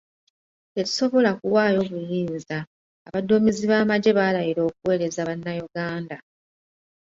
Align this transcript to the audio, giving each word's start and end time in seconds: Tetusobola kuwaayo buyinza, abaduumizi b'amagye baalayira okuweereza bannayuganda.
Tetusobola 0.73 1.29
kuwaayo 1.39 1.81
buyinza, 1.91 2.57
abaduumizi 3.07 3.63
b'amagye 3.71 4.11
baalayira 4.17 4.61
okuweereza 4.69 5.27
bannayuganda. 5.29 6.17